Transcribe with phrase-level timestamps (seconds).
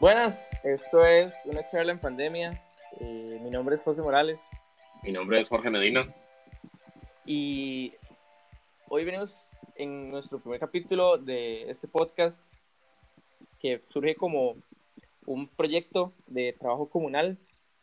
[0.00, 2.58] Buenas, esto es una charla en pandemia.
[3.00, 4.40] Eh, mi nombre es José Morales.
[5.02, 6.08] Mi nombre es Jorge Medina.
[7.26, 7.92] Y
[8.88, 12.40] hoy venimos en nuestro primer capítulo de este podcast
[13.58, 14.56] que surge como
[15.26, 17.36] un proyecto de trabajo comunal.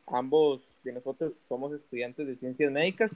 [0.08, 3.16] Ambos de nosotros somos estudiantes de ciencias médicas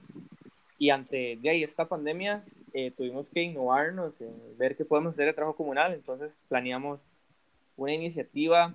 [0.78, 5.26] y ante de ahí esta pandemia eh, tuvimos que innovarnos en ver qué podemos hacer
[5.26, 5.92] de trabajo comunal.
[5.92, 7.02] Entonces planeamos
[7.76, 8.72] una iniciativa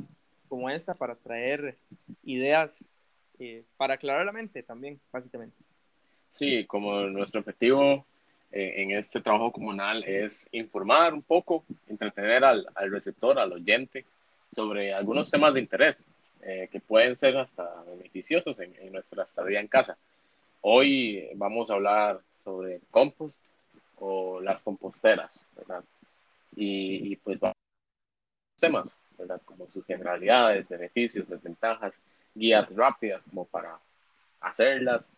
[0.49, 1.77] como esta para traer
[2.23, 2.97] ideas
[3.39, 5.57] eh, para aclarar la mente también, básicamente.
[6.31, 8.07] Sí, como nuestro objetivo
[8.51, 14.05] eh, en este trabajo comunal es informar un poco, entretener al, al receptor, al oyente,
[14.55, 16.05] sobre algunos temas de interés
[16.43, 19.99] eh, que pueden ser hasta beneficiosos en, en, nuestra estadía en casa.
[20.63, 23.43] Hoy vamos a hablar sobre compost
[23.99, 25.85] o las composteras, ¿verdad?
[26.55, 27.57] Y, y pues vamos
[28.57, 28.87] temas
[29.45, 32.01] como sus generalidades, beneficios, desventajas,
[32.35, 33.79] guías rápidas como para
[34.40, 35.10] hacerlas,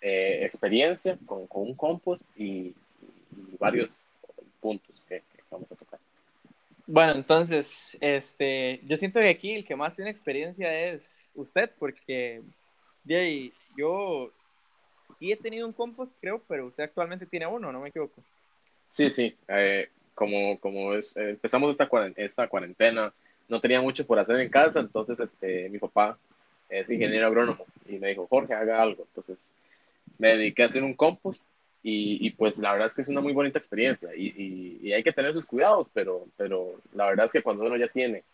[0.00, 2.74] eh, experiencia con, con, un compost y,
[3.36, 3.90] y, varios
[4.60, 5.98] puntos que, que, vamos a tocar.
[6.86, 11.02] Bueno, entonces, este, yo siento que aquí el que más tiene experiencia es
[11.34, 12.42] usted, porque
[13.06, 14.32] Jay, yo
[15.16, 18.22] sí he tenido un compost, creo, pero usted actualmente tiene uno, ¿no me equivoco?
[18.90, 19.36] Sí, sí.
[19.48, 23.12] Eh, como, como es, eh, empezamos esta cuarentena, esta cuarentena
[23.48, 26.18] no tenía mucho por hacer en casa, entonces este, mi papá
[26.70, 29.04] es ingeniero agrónomo y me dijo, Jorge, haga algo.
[29.14, 29.48] Entonces
[30.18, 31.42] me dediqué a hacer un compost
[31.82, 34.92] y, y pues la verdad es que es una muy bonita experiencia y, y, y,
[34.94, 38.24] hay que tener sus cuidados, pero, pero la verdad es que cuando uno ya tiene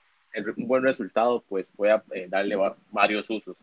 [0.56, 3.56] un buen resultado, pues puede eh, darle va, varios usos.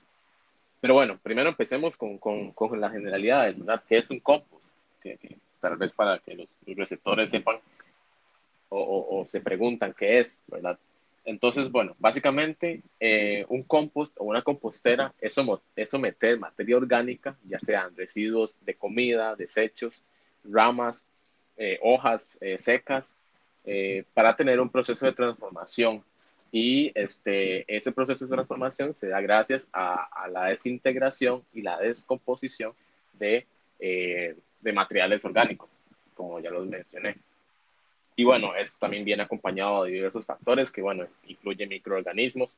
[0.81, 3.81] Pero bueno, primero empecemos con, con, con las generalidades, ¿verdad?
[3.87, 4.61] ¿Qué es un compost?
[5.01, 7.57] Que, que, tal vez para que los, los receptores sepan
[8.69, 10.77] o, o, o se preguntan qué es, ¿verdad?
[11.25, 15.35] Entonces, bueno, básicamente eh, un compost o una compostera es,
[15.75, 20.01] es someter materia orgánica, ya sean residuos de comida, desechos,
[20.43, 21.05] ramas,
[21.57, 23.13] eh, hojas eh, secas,
[24.15, 26.03] para tener un proceso de transformación.
[26.51, 31.77] Y este, ese proceso de transformación se da gracias a, a la desintegración y la
[31.77, 32.73] descomposición
[33.13, 33.45] de,
[33.77, 35.69] de materiales orgánicos,
[36.15, 37.17] como ya los mencioné.
[38.19, 42.53] Y bueno, esto también viene acompañado de diversos factores que, bueno, incluye microorganismos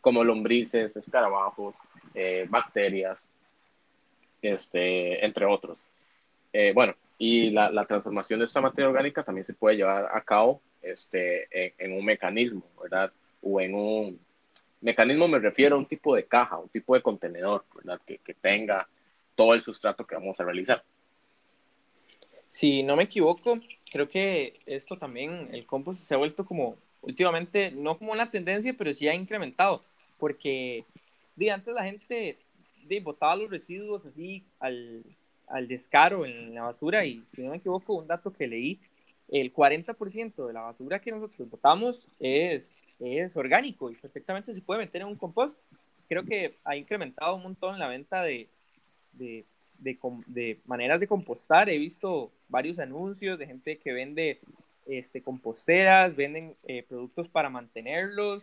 [0.00, 1.76] como lombrices, escarabajos,
[2.16, 3.28] eh, bacterias,
[4.42, 5.78] este, entre otros.
[6.52, 10.20] Eh, bueno, y la, la, transformación de esta materia orgánica también se puede llevar a
[10.22, 13.12] cabo este, en, en, un mecanismo, ¿verdad?
[13.40, 14.18] O en un
[14.80, 18.00] mecanismo me refiero a un tipo de caja, un tipo de contenedor, ¿verdad?
[18.04, 18.88] Que, que tenga
[19.36, 20.82] todo el sustrato que vamos a realizar.
[22.48, 23.60] Si no me equivoco,
[23.94, 28.74] creo que esto también, el compost se ha vuelto como últimamente, no como una tendencia,
[28.76, 29.84] pero sí ha incrementado,
[30.18, 30.84] porque
[31.36, 32.36] de antes la gente
[32.88, 35.04] de, botaba los residuos así al,
[35.46, 38.80] al descaro en la basura y si no me equivoco, un dato que leí,
[39.28, 44.80] el 40% de la basura que nosotros botamos es, es orgánico y perfectamente se puede
[44.80, 45.56] meter en un compost.
[46.08, 48.48] Creo que ha incrementado un montón la venta de,
[49.12, 49.44] de
[49.78, 51.68] de, de, maneras de compostar.
[51.68, 54.40] He visto varios anuncios de gente que vende
[54.86, 58.42] este, composteras, venden eh, productos para mantenerlos.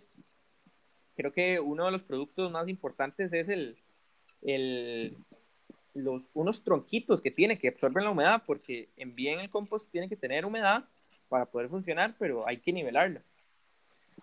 [1.15, 3.77] Creo que uno de los productos más importantes es el,
[4.41, 5.17] el,
[5.93, 10.09] los, unos tronquitos que tiene que absorben la humedad, porque en bien el compost tiene
[10.09, 10.85] que tener humedad
[11.29, 13.21] para poder funcionar, pero hay que nivelarla.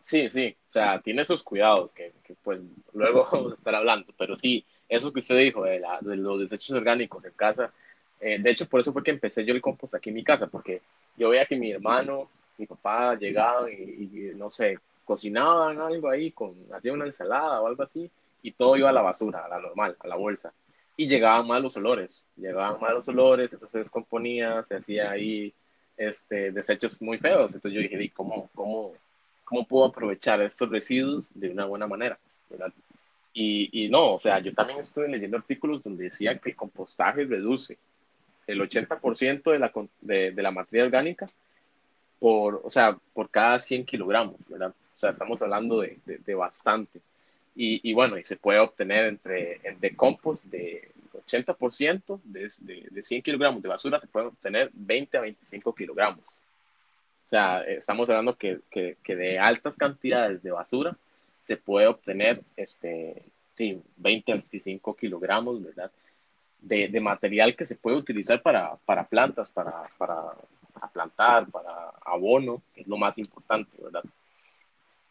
[0.01, 2.61] Sí, sí, o sea, tiene sus cuidados, que, que pues
[2.93, 6.41] luego vamos a estar hablando, pero sí, eso que usted dijo de, la, de los
[6.41, 7.73] desechos orgánicos en casa,
[8.21, 10.47] eh, de hecho por eso fue que empecé yo el compost aquí en mi casa,
[10.47, 10.81] porque
[11.17, 16.31] yo veía que mi hermano, mi papá llegaban y, y no sé, cocinaban algo ahí,
[16.33, 18.11] con, hacían una ensalada o algo así,
[18.43, 20.53] y todo iba a la basura, a la normal, a la bolsa.
[20.97, 25.53] Y llegaban malos olores, llegaban malos olores, eso se descomponía, se hacía ahí
[25.97, 27.55] este, desechos muy feos.
[27.55, 28.93] Entonces yo dije, ¿cómo, cómo,
[29.45, 32.19] cómo puedo aprovechar estos residuos de una buena manera?
[32.51, 32.73] ¿verdad?
[33.41, 37.25] Y, y, no, o sea, yo también estuve leyendo artículos donde decía que el compostaje
[37.25, 37.79] reduce
[38.49, 41.31] el 80% de la, de, de, la materia orgánica
[42.19, 44.75] por, o sea, por cada 100 kilogramos, ¿verdad?
[44.97, 47.01] O sea, estamos hablando de, de, de bastante.
[47.55, 50.91] Y, y, bueno, y se puede obtener entre, de compost de
[51.25, 56.25] 80% de, de, de 100 kilogramos de basura, se puede obtener 20 a 25 kilogramos.
[56.25, 60.97] O sea, estamos hablando que, que, que de altas cantidades de basura
[61.49, 63.23] se puede obtener este,
[63.55, 65.91] sí, 20 25 kilogramos, ¿verdad?
[66.61, 70.35] De, de, material que se puede utilizar para, para plantas, para, para,
[70.75, 74.03] para, plantar, para abono, que es lo más importante, ¿verdad?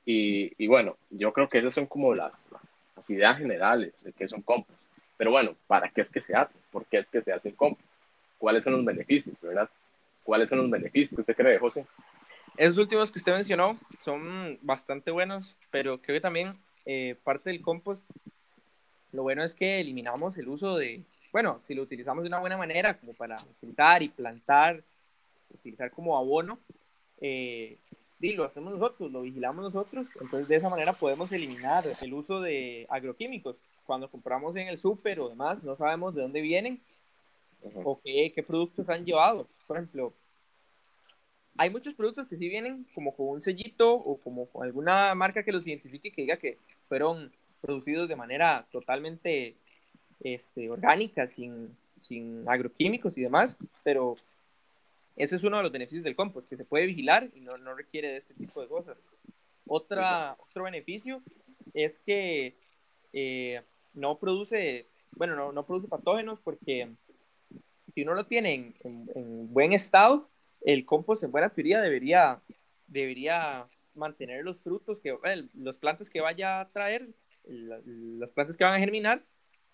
[0.05, 4.25] Y, y, bueno, yo creo que esas son como las, las, ideas generales de qué
[4.25, 4.79] es un compost.
[5.17, 6.57] Pero bueno, ¿para qué es que se hace?
[6.71, 7.89] ¿Por qué es que se hace el compost?
[8.37, 9.69] ¿Cuáles son los beneficios, verdad?
[10.23, 11.85] ¿Cuáles son los beneficios usted cree, José?
[12.57, 17.61] Esos últimos que usted mencionó son bastante buenos, pero creo que también eh, parte del
[17.61, 18.03] compost,
[19.11, 22.57] lo bueno es que eliminamos el uso de, bueno, si lo utilizamos de una buena
[22.57, 24.81] manera, como para utilizar y plantar,
[25.53, 26.57] utilizar como abono,
[27.21, 27.77] eh,
[28.19, 32.41] y lo hacemos nosotros, lo vigilamos nosotros, entonces de esa manera podemos eliminar el uso
[32.41, 33.61] de agroquímicos.
[33.85, 36.81] Cuando compramos en el súper o demás, no sabemos de dónde vienen
[37.83, 39.47] o qué, qué productos han llevado.
[39.67, 40.11] Por ejemplo,
[41.57, 45.43] hay muchos productos que sí vienen como con un sellito o como con alguna marca
[45.43, 47.31] que los identifique que diga que fueron
[47.61, 49.55] producidos de manera totalmente
[50.19, 54.15] este, orgánica, sin, sin agroquímicos y demás, pero
[55.15, 57.73] ese es uno de los beneficios del compost, que se puede vigilar y no, no
[57.73, 58.97] requiere de este tipo de cosas.
[59.65, 61.21] Otra, otro beneficio
[61.73, 62.55] es que
[63.13, 63.61] eh,
[63.93, 66.89] no produce, bueno, no, no, produce patógenos porque
[67.93, 70.29] si uno lo tiene en, en buen estado,
[70.61, 72.41] el compost en buena teoría debería,
[72.87, 75.15] debería mantener los frutos, que,
[75.55, 77.07] los plantas que vaya a traer,
[77.45, 79.23] las plantas que van a germinar,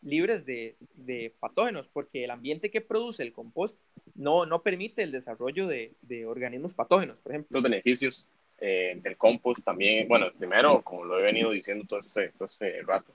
[0.02, 3.80] libres de, de, patógenos, porque el ambiente que produce el compost
[4.16, 7.56] no, no permite el desarrollo de, de organismos patógenos, por ejemplo.
[7.56, 8.28] Los beneficios
[8.60, 12.82] eh, del compost también, bueno, primero, como lo he venido diciendo todo este, todo este
[12.82, 13.14] rato,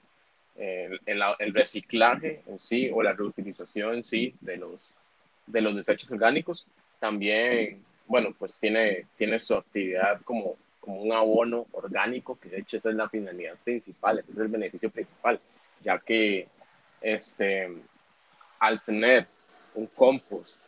[0.56, 4.80] el, el, reciclaje en sí o la reutilización en sí de los,
[5.46, 6.66] de los desechos orgánicos
[6.98, 12.78] también, bueno, pues tiene, tiene su actividad como, como un abono orgánico, que de hecho
[12.78, 15.40] esa es la finalidad principal, ese es el beneficio principal,
[15.82, 16.48] ya que
[17.00, 17.70] este,
[18.58, 19.26] al tener
[19.74, 20.58] un compost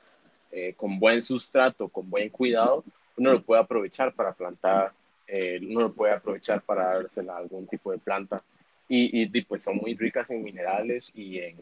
[0.52, 2.84] eh, con buen sustrato, con buen cuidado,
[3.16, 4.92] uno lo puede aprovechar para plantar,
[5.26, 8.42] eh, uno lo puede aprovechar para dársela a algún tipo de planta
[8.88, 11.56] y, y, pues son muy ricas en minerales y en,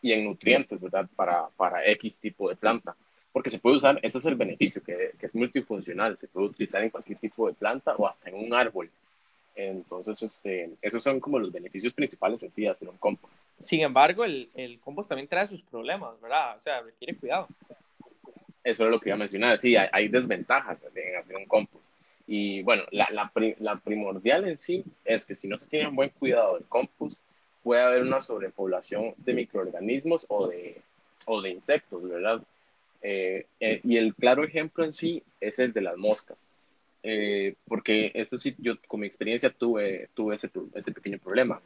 [0.00, 1.06] y en nutrientes, ¿verdad?
[1.14, 2.96] Para, para X tipo de planta
[3.38, 6.82] porque se puede usar, ese es el beneficio, que, que, es multifuncional, se puede utilizar
[6.82, 8.90] en cualquier tipo de planta o hasta en un árbol.
[9.54, 13.32] Entonces, este, esos son como los beneficios principales en sí de hacer un compost.
[13.56, 16.56] Sin embargo, el, el compost también trae sus problemas, ¿verdad?
[16.56, 17.46] O sea, requiere cuidado.
[18.64, 19.56] Eso es lo que iba a mencionar.
[19.60, 21.84] Sí, hay, hay desventajas en hacer un compost.
[22.26, 23.30] Y bueno, la, la,
[23.60, 27.16] la, primordial en sí es que si no se tiene un buen cuidado del compost,
[27.62, 30.80] puede haber una sobrepoblación de microorganismos o de,
[31.26, 32.42] o de insectos, ¿verdad?
[33.00, 36.46] Eh, eh, y el claro ejemplo en sí es el de las moscas.
[37.02, 41.60] Eh, porque eso sí, yo con mi experiencia tuve, tuve ese, ese pequeño problema.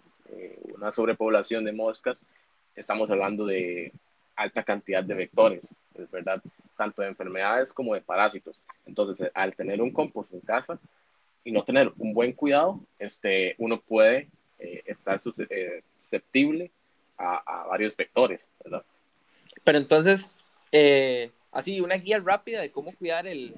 [0.74, 2.24] una sobrepoblación de moscas,
[2.74, 3.92] estamos hablando de
[4.36, 6.42] alta cantidad de vectores, es verdad,
[6.76, 8.58] tanto de enfermedades como de parásitos.
[8.86, 10.78] Entonces, al tener un compost en casa
[11.44, 14.28] y no tener un buen cuidado, este, uno puede
[14.86, 16.70] estar susceptible
[17.18, 18.84] a, a varios vectores, ¿verdad?
[19.64, 20.34] Pero entonces,
[20.72, 23.54] eh, así, una guía rápida de cómo cuidar el,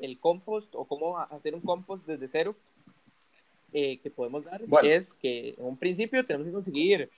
[0.00, 2.56] el, compost o cómo hacer un compost desde cero
[3.72, 7.08] eh, que podemos dar es que en un principio tenemos que conseguir,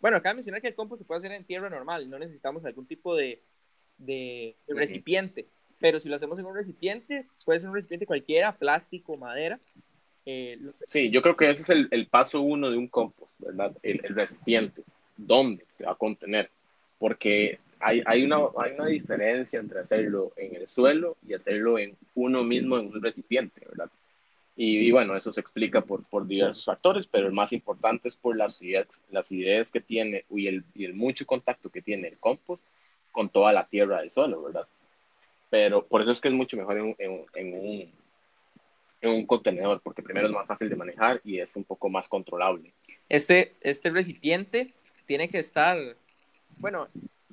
[0.00, 2.84] bueno, acá mencionar que el compost se puede hacer en tierra normal, no necesitamos algún
[2.84, 3.40] tipo de,
[3.96, 5.46] de, recipiente,
[5.80, 9.58] pero si lo hacemos en un recipiente, puede ser un recipiente cualquiera, plástico, madera.
[10.26, 13.74] Eh, sí, yo creo que ese es el, el, paso uno de un compost, ¿verdad?
[13.82, 14.82] El, el recipiente,
[15.16, 16.50] dónde se va a contener,
[16.98, 21.96] porque hay, hay, una, hay una diferencia entre hacerlo en el suelo y hacerlo en
[22.14, 23.90] uno mismo en un recipiente, ¿verdad?
[24.54, 28.36] Y, bueno, eso se explica por, por, diversos factores, pero el más importante es por
[28.36, 32.18] las ideas, las ideas que tiene y el, y el mucho contacto que tiene el
[32.18, 32.62] compost
[33.12, 34.66] con toda la tierra del suelo, ¿verdad?
[35.48, 37.92] Pero por eso es que es mucho mejor en, en, en, un,
[39.00, 42.08] en un contenedor, porque primero es más fácil de manejar y es un poco más
[42.08, 42.72] controlable.
[43.08, 44.74] Este, este recipiente
[45.06, 45.78] tiene que estar,
[46.58, 46.88] bueno,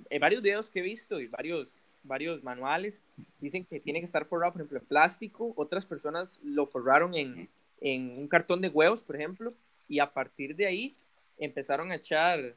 [0.09, 1.69] en varios videos que he visto y varios,
[2.03, 3.01] varios manuales
[3.39, 5.53] dicen que tiene que estar forrado, por ejemplo, en plástico.
[5.55, 7.49] Otras personas lo forraron en,
[7.81, 9.53] en un cartón de huevos, por ejemplo,
[9.87, 10.95] y a partir de ahí
[11.37, 12.55] empezaron a echar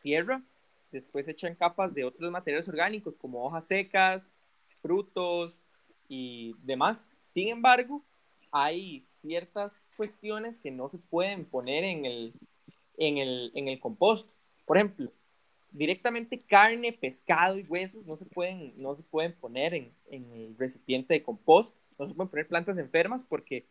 [0.00, 0.42] tierra.
[0.90, 4.30] Después echan capas de otros materiales orgánicos como hojas secas,
[4.80, 5.68] frutos
[6.08, 7.10] y demás.
[7.22, 8.02] Sin embargo,
[8.50, 12.32] hay ciertas cuestiones que no se pueden poner en el,
[12.96, 14.30] en el, en el compost.
[14.64, 15.12] Por ejemplo,
[15.70, 20.56] directamente carne, pescado y huesos no se pueden, no se pueden poner en, en el
[20.56, 23.66] recipiente de compost, no se pueden poner plantas enfermas porque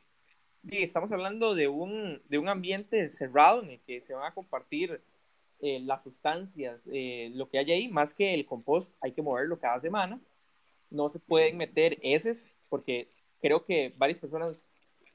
[0.70, 5.02] estamos hablando de un, de un ambiente cerrado en el que se van a compartir
[5.60, 9.60] eh, las sustancias, eh, lo que hay ahí, más que el compost hay que moverlo
[9.60, 10.20] cada semana,
[10.90, 13.08] no se pueden meter heces porque
[13.42, 14.56] creo que varias personas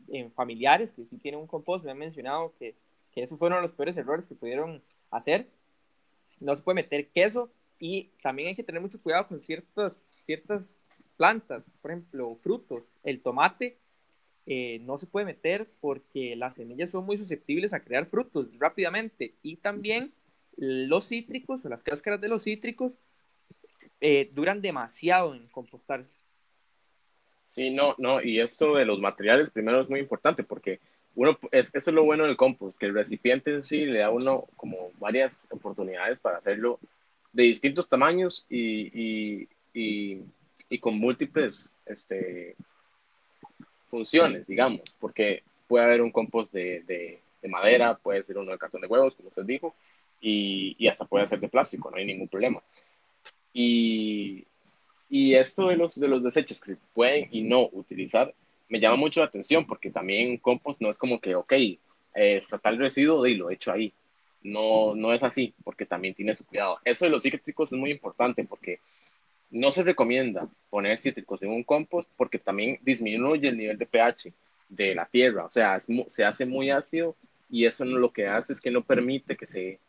[0.08, 2.74] en familiares que sí tienen un compost, me han mencionado que,
[3.12, 5.46] que esos fueron los peores errores que pudieron hacer.
[6.42, 10.86] No se puede meter queso y también hay que tener mucho cuidado con ciertas, ciertas
[11.16, 12.92] plantas, por ejemplo, frutos.
[13.02, 13.78] El tomate
[14.46, 19.34] eh, no se puede meter porque las semillas son muy susceptibles a crear frutos rápidamente
[19.42, 20.12] y también
[20.56, 22.98] los cítricos o las cáscaras de los cítricos
[24.00, 26.10] eh, duran demasiado en compostarse.
[27.46, 30.80] Sí, no, no, y esto de los materiales primero es muy importante porque
[31.14, 34.06] uno, es, eso es lo bueno del compost, que el recipiente en sí le da
[34.06, 36.78] a uno como varias oportunidades para hacerlo
[37.32, 40.22] de distintos tamaños y, y,
[40.68, 42.56] y, con múltiples este,
[43.90, 48.58] funciones, digamos, porque puede haber un compost de, de, de, madera, puede ser uno de
[48.58, 49.74] cartón de huevos, como usted dijo,
[50.20, 52.62] y, y hasta puede ser de plástico, no hay ningún problema.
[53.52, 54.46] Y,
[55.10, 58.34] y esto de los, de los desechos que se pueden y no utilizar
[58.72, 61.78] me llama mucho la atención porque también compost no es como que, ok, eh,
[62.14, 63.92] está tal residuo y lo he hecho ahí.
[64.42, 66.78] No, no es así porque también tiene su cuidado.
[66.82, 68.80] Eso de los cítricos es muy importante porque
[69.50, 74.32] no se recomienda poner cítricos en un compost porque también disminuye el nivel de pH
[74.70, 75.44] de la tierra.
[75.44, 77.14] O sea, se hace muy ácido
[77.50, 79.80] y eso lo que hace es que no permite que se,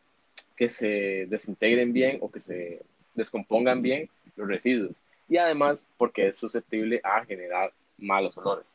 [0.58, 2.82] que se desintegren bien o que se
[3.14, 4.98] descompongan bien los residuos.
[5.30, 8.73] Y además porque es susceptible a generar malos olores.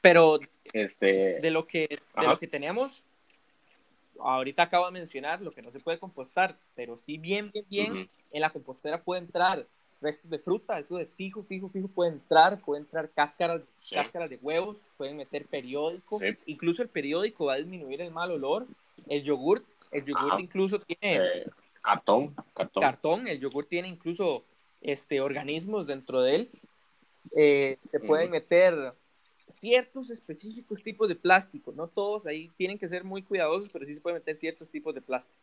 [0.00, 0.38] Pero
[0.72, 3.04] este, de, lo que, de lo que tenemos,
[4.20, 8.08] ahorita acabo de mencionar lo que no se puede compostar, pero sí bien, bien, bien,
[8.32, 9.66] en la compostera puede entrar
[10.00, 14.36] restos de fruta, eso de fijo, fijo, fijo puede entrar, puede entrar cáscaras, cáscaras de
[14.36, 18.66] huevos, pueden meter periódico, incluso el periódico va a disminuir el mal olor,
[19.08, 21.16] el yogur, el yogur incluso tiene...
[21.16, 21.46] Eh,
[21.80, 22.82] cartón, cartón.
[22.82, 24.44] Cartón, el yogur tiene incluso
[24.80, 26.50] este, organismos dentro de él.
[27.34, 28.92] Eh, se pueden meter
[29.48, 33.94] ciertos específicos tipos de plástico, no todos, ahí tienen que ser muy cuidadosos, pero sí
[33.94, 35.38] se pueden meter ciertos tipos de plástico.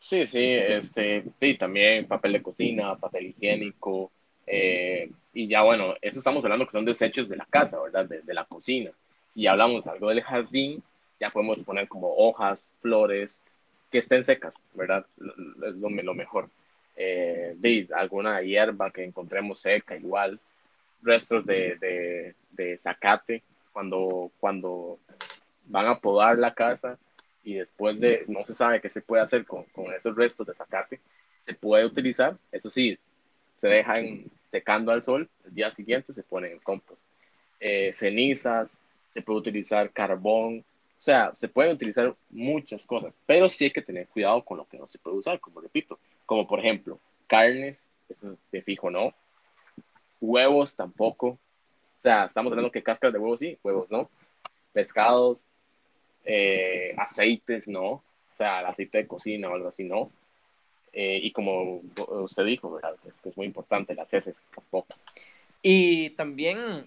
[0.00, 4.10] Sí, sí, este, sí, también papel de cocina, papel higiénico,
[4.50, 8.06] eh, y ya bueno, eso estamos hablando que son desechos de la casa, ¿verdad?
[8.06, 8.90] De, la cocina.
[9.34, 10.82] Si hablamos algo del jardín,
[11.20, 13.42] ya podemos poner como hojas, flores,
[13.90, 15.04] que estén secas, ¿verdad?
[15.18, 16.48] Lo, mejor.
[16.96, 20.40] Eh, de alguna hierba que encontremos seca, igual,
[21.02, 24.98] restos de, de, de zacate, cuando, cuando
[25.66, 26.98] van a podar la casa,
[27.44, 30.54] y después de, no se sabe qué se puede hacer con, con esos restos de
[30.54, 31.00] zacate,
[31.42, 32.98] se puede utilizar, eso sí,
[33.60, 37.00] se dejan secando al sol, el día siguiente se ponen en compost.
[37.60, 38.68] Eh, cenizas,
[39.12, 40.64] se puede utilizar carbón,
[40.98, 44.66] o sea, se pueden utilizar muchas cosas, pero sí hay que tener cuidado con lo
[44.66, 49.14] que no se puede usar, como repito, como por ejemplo, carnes, eso de fijo no,
[50.20, 54.08] huevos tampoco, o sea, estamos hablando que cáscaras de huevos sí, huevos no,
[54.72, 55.42] pescados,
[56.24, 58.02] eh, aceites no, o
[58.36, 60.10] sea, el aceite de cocina o algo así no.
[60.92, 62.78] Eh, y como usted dijo.
[62.78, 64.94] Es que es muy importante las heces tampoco.
[65.62, 66.86] Y también,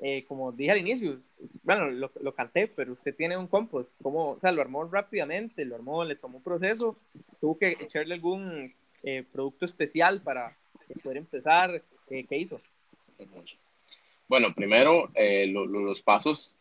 [0.00, 1.18] eh, como dije al inicio,
[1.62, 4.30] bueno, lo, canté, pero usted tiene un compost, ¿cómo?
[4.30, 6.96] O sea, lo armó rápidamente, lo armó, le tomó un proceso,
[7.40, 8.72] tuvo que echarle algún
[9.32, 10.56] producto especial para
[11.02, 12.60] poder empezar, ¿qué hizo?
[14.28, 15.10] Bueno, primero,
[15.46, 16.54] los pasos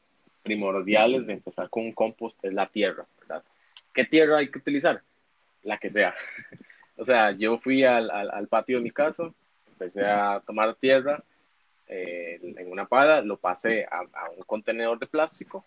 [0.44, 3.44] primordiales de empezar con un compost es la tierra, ¿verdad?
[3.94, 5.02] ¿Qué tierra hay que utilizar?
[5.64, 6.14] La que sea.
[6.98, 9.32] o sea, yo fui al, patio de mi casa,
[9.72, 11.24] empecé a tomar tierra
[11.88, 14.02] eh, en una pala, lo pasé a,
[14.36, 15.66] un contenedor de plástico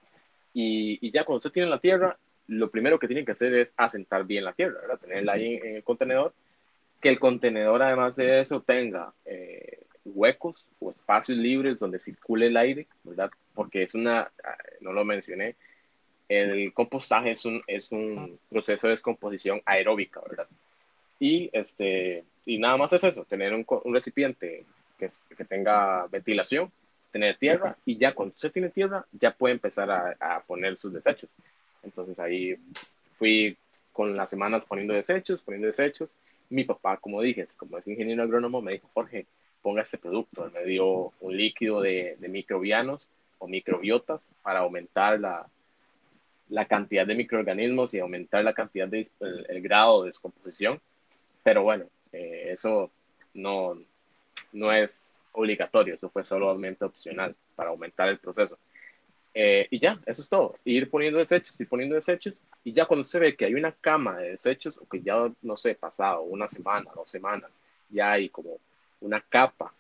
[0.53, 2.17] y, ya cuando usted tiene la tierra,
[2.49, 4.99] lo primero que tiene que hacer es asentar bien la tierra, ¿verdad?
[4.99, 6.33] Tenerla ahí en, el contenedor,
[7.01, 12.57] que el contenedor además de eso tenga eh, huecos o espacios libres donde circule el
[12.57, 13.31] aire, ¿verdad?
[13.55, 15.57] Porque es una, ah, no lo mencioné,
[16.29, 20.49] el compostaje es un, es un proceso de descomposición aeróbica, ¿verdad?
[21.19, 24.65] Y, este, y nada más es eso, tener un, un recipiente
[24.99, 26.71] que, que, tenga ventilación,
[27.13, 30.93] tener tierra, y ya cuando usted tiene tierra, ya puede empezar a, a poner sus
[30.93, 31.31] desechos.
[31.83, 32.57] Entonces ahí
[33.19, 33.57] fui
[33.93, 36.17] con las semanas poniendo desechos, poniendo desechos.
[36.49, 39.27] Mi papá, como dije, como es ingeniero agrónomo, me dijo, Jorge,
[39.63, 40.51] ponga este producto.
[40.55, 45.47] me dio un líquido de, microbianos o microbiotas para aumentar la,
[46.49, 50.81] la cantidad de microorganismos y aumentar la cantidad de el, grado de descomposición.
[51.43, 52.91] Pero bueno, eh, eso
[53.35, 53.77] no,
[54.53, 58.59] no es obligatorio, eso fue solamente opcional para aumentar el proceso.
[59.39, 60.57] Eh, y ya, eso es todo.
[60.65, 62.41] Ir poniendo desechos, ir poniendo desechos.
[62.65, 65.59] Y ya cuando se ve que hay una cama de desechos, o que ya, no
[65.59, 67.51] sé, pasado una semana, dos semanas,
[67.91, 68.59] ya hay como
[68.99, 69.75] una capa,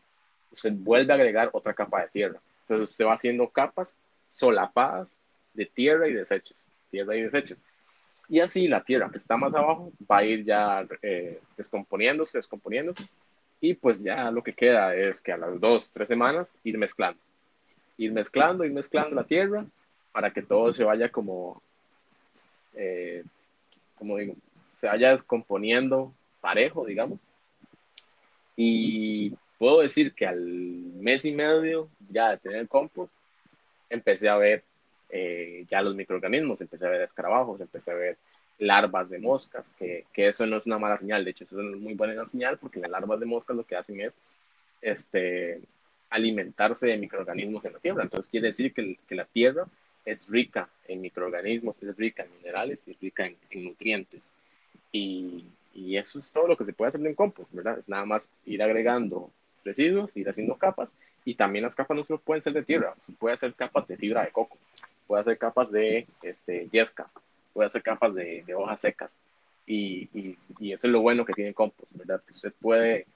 [0.52, 2.38] usted vuelve a agregar otra capa de tierra.
[2.60, 3.96] Entonces usted va haciendo capas
[4.28, 5.16] solapadas
[5.54, 7.56] de tierra y desechos, tierra y desechos.
[8.28, 13.08] Y así la tierra que está más abajo va a ir ya eh, descomponiéndose, descomponiéndose.
[13.62, 17.18] Y pues ya lo que queda es que a las dos, tres semanas ir mezclando.
[17.98, 19.64] Ir mezclando, ir mezclando la tierra
[20.12, 21.62] para que todo se vaya como,
[22.74, 23.24] eh,
[23.98, 24.34] como digo,
[24.80, 27.20] se vaya descomponiendo parejo, digamos.
[28.56, 33.14] Y puedo decir que al mes y medio ya de tener compost,
[33.90, 34.62] empecé a ver
[35.10, 38.16] eh, ya los microorganismos, empecé a ver escarabajos, empecé a ver
[38.58, 41.76] larvas de moscas, que, que, eso no es una mala señal, de hecho, eso es
[41.76, 44.16] muy buena señal porque las larvas de moscas lo que hacen es
[44.80, 45.60] este,
[46.10, 48.02] alimentarse de microorganismos en la tierra.
[48.02, 49.66] Entonces quiere decir que, la tierra
[50.04, 54.30] es rica en microorganismos, es rica en minerales, es rica en, en nutrientes.
[54.92, 55.44] Y,
[55.74, 57.78] y, eso es todo lo que se puede hacer en compost, ¿verdad?
[57.78, 59.30] Es nada más ir agregando
[59.64, 60.94] residuos, ir haciendo capas,
[61.24, 64.24] y también las capas no solo pueden ser de tierra, puede hacer capas de fibra
[64.24, 64.56] de coco,
[65.06, 67.10] puede hacer capas de este, yesca,
[67.52, 69.18] puede hacer capas de, hojas secas.
[69.66, 72.22] Y, y, y, eso es lo bueno que tiene compost, ¿verdad?
[72.24, 73.06] Que usted puede,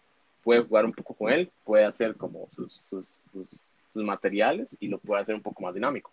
[0.42, 3.60] puede jugar un poco con él, puede hacer como sus, sus, sus,
[3.92, 6.10] materiales y lo puede hacer un poco más dinámico.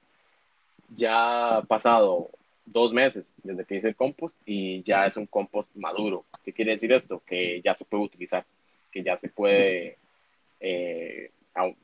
[0.96, 2.32] Ya ha pasado
[2.66, 6.26] dos meses desde que hice el compost y ya es un compost maduro.
[6.44, 7.22] ¿Qué quiere decir esto?
[7.26, 8.46] Que ya se puede utilizar,
[8.92, 9.98] que ya se puede
[10.60, 11.32] eh,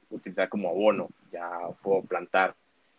[0.09, 1.49] utilizar como abono, ya
[1.81, 2.55] puedo plantar.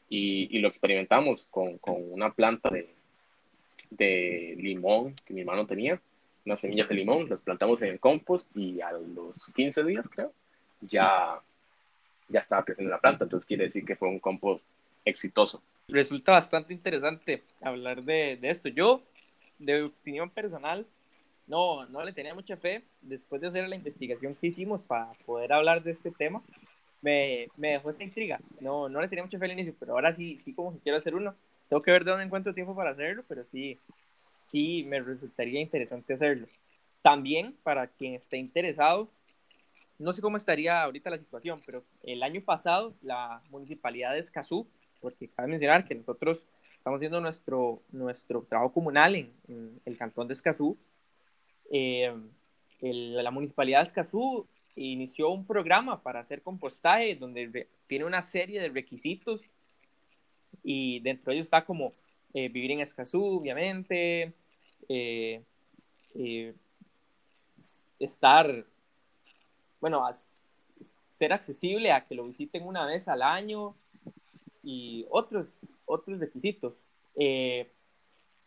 [0.08, 2.94] Y, y lo experimentamos con, con, una planta de,
[3.90, 6.00] de limón que mi hermano tenía,
[6.46, 10.32] unas semillas de limón, las plantamos en el compost y a los 15 días, creo,
[10.80, 11.40] ya,
[12.28, 13.24] ya estaba creciendo la planta.
[13.24, 14.66] Entonces quiere decir que fue un compost
[15.04, 15.62] exitoso.
[15.88, 18.68] Resulta bastante interesante hablar de, de esto.
[18.68, 19.02] Yo,
[19.58, 20.86] de opinión personal,
[21.46, 22.82] no, no le tenía mucha fe.
[23.02, 26.42] Después de hacer la investigación que hicimos para poder hablar de este tema,
[27.02, 28.40] me, me dejó esa intriga.
[28.60, 30.98] No, no le tenía mucha fe al inicio, pero ahora sí, sí como que quiero
[30.98, 31.34] hacer uno.
[31.68, 33.78] Tengo que ver de dónde encuentro tiempo para hacerlo, pero sí,
[34.44, 36.46] sí me resultaría interesante hacerlo.
[37.02, 39.10] También, para quien esté interesado,
[39.98, 44.66] no sé cómo estaría ahorita la situación, pero el año pasado la municipalidad de Escazú,
[45.00, 50.34] porque cabe mencionar que nosotros estamos haciendo nuestro, nuestro trabajo comunal en, el cantón de
[50.34, 50.76] Escazú,
[51.70, 52.14] eh,
[52.80, 58.68] la municipalidad de Escazú inició un programa para hacer compostaje donde tiene una serie de
[58.68, 59.42] requisitos
[60.62, 61.94] y dentro de ellos está como
[62.34, 64.34] eh, vivir en Escazú, obviamente,
[64.88, 65.42] eh,
[66.14, 66.54] eh,
[67.98, 68.66] estar,
[69.80, 70.04] bueno,
[71.10, 73.76] ser accesible a que lo visiten una vez al año
[74.62, 76.84] y otros, otros requisitos.
[77.16, 77.70] Eh,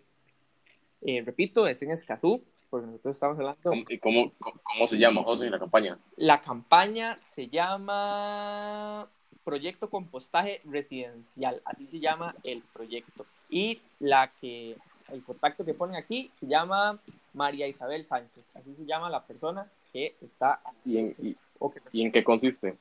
[1.03, 3.73] Eh, repito, es en Escazú, porque nosotros estamos hablando...
[3.89, 5.99] ¿Y cómo, cómo se llama, José, la campaña?
[6.17, 9.11] La campaña se llama
[9.43, 13.27] Proyecto Compostaje Residencial, así se llama el proyecto.
[13.49, 14.77] Y la que
[15.09, 17.01] el contacto que ponen aquí se llama
[17.35, 21.37] María Isabel Sánchez, así se llama la persona que está ¿Y en, y,
[21.91, 22.79] ¿y en qué consiste?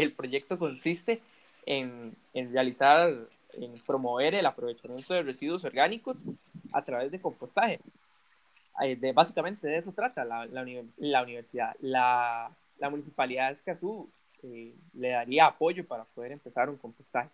[0.00, 1.20] El proyecto consiste
[1.66, 3.12] en, en, realizar,
[3.54, 6.18] en promover el aprovechamiento de residuos orgánicos
[6.72, 7.80] a través de compostaje.
[8.82, 11.76] Eh, de, básicamente de eso trata la, la, universidad.
[11.80, 14.08] La, la, municipalidad de Escazú
[14.42, 17.30] eh, le daría apoyo para poder empezar un compostaje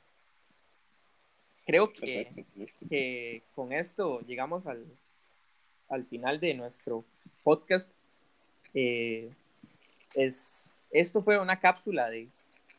[1.68, 2.46] creo que,
[2.88, 4.86] que, con esto llegamos al,
[5.90, 7.04] al, final de nuestro
[7.44, 7.90] podcast.
[8.72, 9.30] Eh,
[10.14, 12.26] es, esto fue una cápsula de,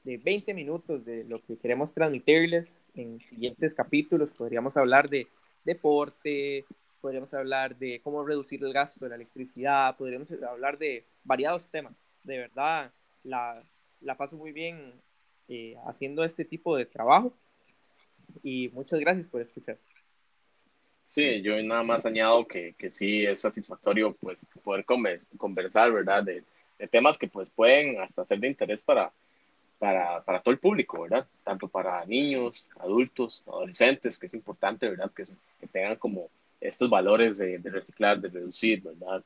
[0.09, 4.31] de 20 minutos de lo que queremos transmitirles en siguientes capítulos.
[4.31, 5.27] Podríamos hablar de
[5.63, 6.65] deporte,
[6.99, 11.93] podríamos hablar de cómo reducir el gasto de la electricidad, podríamos hablar de variados temas.
[12.23, 12.91] De verdad,
[13.23, 13.61] la,
[14.01, 14.93] la paso muy bien
[15.47, 17.31] eh, haciendo este tipo de trabajo
[18.41, 19.77] y muchas gracias por escuchar.
[21.05, 24.85] Sí, yo nada más añado que, que sí es satisfactorio pues poder
[25.37, 26.23] conversar, ¿verdad?
[26.23, 26.43] De,
[26.79, 29.11] de, temas que pues pueden hasta ser de interés para,
[29.79, 31.25] para, para, todo el público, ¿verdad?
[31.43, 35.11] Tanto para niños, adultos, adolescentes, que es importante, ¿verdad?
[35.11, 35.23] Que,
[35.59, 36.29] que tengan como
[36.61, 39.23] estos valores de, de, reciclar, de reducir, ¿verdad?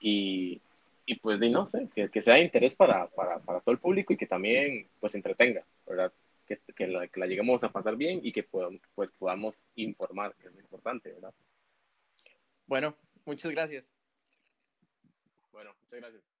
[0.00, 0.60] Y,
[1.06, 4.12] y pues no sé, que, que sea de interés para, para, para todo el público
[4.12, 6.12] y que también pues entretenga, ¿verdad?
[6.46, 10.34] que, que, la, que la lleguemos a pasar bien y que podamos, pues, podamos informar,
[10.36, 11.34] que es lo importante, ¿verdad?
[12.66, 13.90] Bueno, muchas gracias.
[15.52, 16.33] Bueno, muchas gracias.